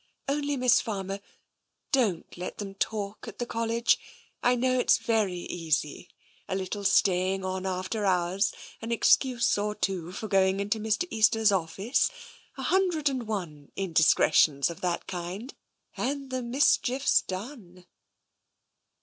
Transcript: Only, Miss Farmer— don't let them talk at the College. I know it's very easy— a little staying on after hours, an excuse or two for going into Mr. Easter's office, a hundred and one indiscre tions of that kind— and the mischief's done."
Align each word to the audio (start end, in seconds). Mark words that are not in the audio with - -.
Only, 0.27 0.57
Miss 0.57 0.81
Farmer— 0.81 1.19
don't 1.91 2.35
let 2.35 2.57
them 2.57 2.73
talk 2.73 3.27
at 3.27 3.37
the 3.37 3.45
College. 3.45 3.99
I 4.41 4.55
know 4.55 4.79
it's 4.79 4.97
very 4.97 5.41
easy— 5.41 6.09
a 6.49 6.55
little 6.55 6.83
staying 6.83 7.45
on 7.45 7.67
after 7.67 8.03
hours, 8.03 8.51
an 8.81 8.91
excuse 8.91 9.59
or 9.59 9.75
two 9.75 10.11
for 10.11 10.27
going 10.27 10.59
into 10.59 10.79
Mr. 10.79 11.07
Easter's 11.11 11.51
office, 11.51 12.09
a 12.57 12.63
hundred 12.63 13.09
and 13.09 13.27
one 13.27 13.71
indiscre 13.77 14.33
tions 14.33 14.71
of 14.71 14.81
that 14.81 15.05
kind— 15.05 15.53
and 15.95 16.31
the 16.31 16.41
mischief's 16.41 17.21
done." 17.21 17.85